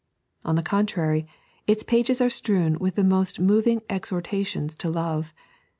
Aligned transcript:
On 0.43 0.55
the 0.55 0.63
contrary, 0.63 1.27
its 1.67 1.83
pages 1.83 2.21
are 2.21 2.29
strewn 2.31 2.79
with 2.79 2.95
the 2.95 3.03
most 3.03 3.39
moving 3.39 3.83
exhortations 3.87 4.75
to 4.77 4.89
Love. 4.89 5.31